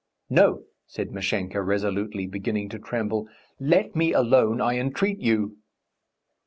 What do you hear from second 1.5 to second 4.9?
resolutely, beginning to tremble. "Let me alone, I